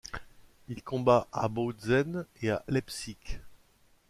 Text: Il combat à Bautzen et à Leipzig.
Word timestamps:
Il 0.67 0.81
combat 0.81 1.27
à 1.31 1.47
Bautzen 1.47 2.25
et 2.41 2.49
à 2.49 2.63
Leipzig. 2.67 3.19